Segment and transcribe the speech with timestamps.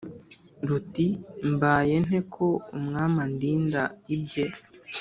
[0.67, 1.07] ruti:"
[1.53, 2.45] mbaye nte ko
[2.77, 3.81] umwami andinda
[4.15, 4.45] ibye,